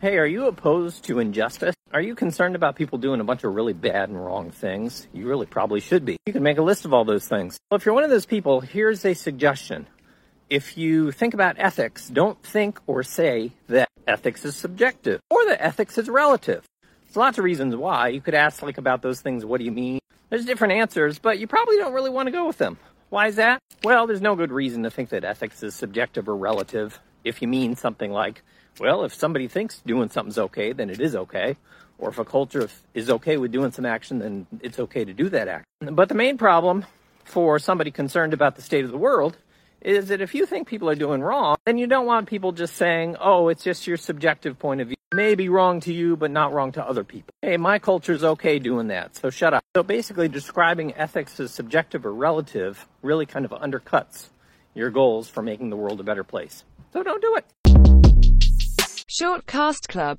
Hey, 0.00 0.16
are 0.18 0.26
you 0.26 0.46
opposed 0.46 1.02
to 1.06 1.18
injustice? 1.18 1.74
Are 1.92 2.00
you 2.00 2.14
concerned 2.14 2.54
about 2.54 2.76
people 2.76 2.98
doing 2.98 3.18
a 3.18 3.24
bunch 3.24 3.42
of 3.42 3.52
really 3.52 3.72
bad 3.72 4.08
and 4.08 4.24
wrong 4.24 4.52
things? 4.52 5.08
You 5.12 5.26
really 5.26 5.46
probably 5.46 5.80
should 5.80 6.04
be. 6.04 6.16
You 6.24 6.32
can 6.32 6.44
make 6.44 6.58
a 6.58 6.62
list 6.62 6.84
of 6.84 6.94
all 6.94 7.04
those 7.04 7.26
things. 7.26 7.58
Well, 7.68 7.78
if 7.78 7.84
you're 7.84 7.96
one 7.96 8.04
of 8.04 8.10
those 8.10 8.24
people, 8.24 8.60
here's 8.60 9.04
a 9.04 9.14
suggestion. 9.14 9.88
If 10.48 10.78
you 10.78 11.10
think 11.10 11.34
about 11.34 11.56
ethics, 11.58 12.08
don't 12.08 12.40
think 12.44 12.78
or 12.86 13.02
say 13.02 13.54
that 13.66 13.88
ethics 14.06 14.44
is 14.44 14.54
subjective 14.54 15.20
or 15.30 15.44
that 15.46 15.60
ethics 15.60 15.98
is 15.98 16.08
relative. 16.08 16.64
There's 17.06 17.16
lots 17.16 17.38
of 17.38 17.42
reasons 17.42 17.74
why. 17.74 18.06
You 18.06 18.20
could 18.20 18.34
ask 18.34 18.62
like 18.62 18.78
about 18.78 19.02
those 19.02 19.20
things, 19.20 19.44
what 19.44 19.58
do 19.58 19.64
you 19.64 19.72
mean? 19.72 19.98
There's 20.30 20.44
different 20.44 20.74
answers, 20.74 21.18
but 21.18 21.40
you 21.40 21.48
probably 21.48 21.76
don't 21.76 21.92
really 21.92 22.10
want 22.10 22.28
to 22.28 22.32
go 22.32 22.46
with 22.46 22.58
them. 22.58 22.78
Why 23.10 23.26
is 23.26 23.34
that? 23.34 23.58
Well, 23.82 24.06
there's 24.06 24.20
no 24.20 24.36
good 24.36 24.52
reason 24.52 24.84
to 24.84 24.92
think 24.92 25.08
that 25.08 25.24
ethics 25.24 25.60
is 25.64 25.74
subjective 25.74 26.28
or 26.28 26.36
relative 26.36 27.00
if 27.24 27.42
you 27.42 27.48
mean 27.48 27.76
something 27.76 28.10
like 28.10 28.42
well, 28.80 29.04
if 29.04 29.14
somebody 29.14 29.48
thinks 29.48 29.80
doing 29.84 30.08
something's 30.08 30.38
okay, 30.38 30.72
then 30.72 30.90
it 30.90 31.00
is 31.00 31.16
okay. 31.16 31.56
Or 31.98 32.10
if 32.10 32.18
a 32.18 32.24
culture 32.24 32.68
is 32.94 33.10
okay 33.10 33.36
with 33.36 33.50
doing 33.50 33.72
some 33.72 33.84
action, 33.84 34.20
then 34.20 34.46
it's 34.60 34.78
okay 34.78 35.04
to 35.04 35.12
do 35.12 35.28
that 35.30 35.48
action. 35.48 35.94
But 35.94 36.08
the 36.08 36.14
main 36.14 36.38
problem 36.38 36.86
for 37.24 37.58
somebody 37.58 37.90
concerned 37.90 38.32
about 38.32 38.56
the 38.56 38.62
state 38.62 38.84
of 38.84 38.92
the 38.92 38.98
world 38.98 39.36
is 39.80 40.08
that 40.08 40.20
if 40.20 40.34
you 40.34 40.46
think 40.46 40.68
people 40.68 40.88
are 40.88 40.94
doing 40.94 41.20
wrong, 41.20 41.56
then 41.64 41.78
you 41.78 41.86
don't 41.86 42.06
want 42.06 42.28
people 42.28 42.52
just 42.52 42.76
saying, 42.76 43.16
oh, 43.20 43.48
it's 43.48 43.62
just 43.62 43.86
your 43.86 43.96
subjective 43.96 44.58
point 44.58 44.80
of 44.80 44.88
view. 44.88 44.96
Maybe 45.14 45.48
wrong 45.48 45.80
to 45.80 45.92
you, 45.92 46.16
but 46.16 46.30
not 46.30 46.52
wrong 46.52 46.72
to 46.72 46.84
other 46.84 47.04
people. 47.04 47.32
Hey, 47.40 47.56
my 47.56 47.78
culture's 47.78 48.22
okay 48.22 48.58
doing 48.58 48.88
that, 48.88 49.16
so 49.16 49.30
shut 49.30 49.54
up. 49.54 49.64
So 49.74 49.82
basically, 49.82 50.28
describing 50.28 50.94
ethics 50.96 51.40
as 51.40 51.50
subjective 51.50 52.04
or 52.04 52.12
relative 52.12 52.86
really 53.02 53.24
kind 53.24 53.44
of 53.46 53.52
undercuts 53.52 54.26
your 54.74 54.90
goals 54.90 55.28
for 55.28 55.42
making 55.42 55.70
the 55.70 55.76
world 55.76 56.00
a 56.00 56.02
better 56.04 56.24
place. 56.24 56.64
So 56.92 57.02
don't 57.02 57.20
do 57.20 57.36
it. 57.36 57.44
Shortcast 59.10 59.88
Club 59.88 60.16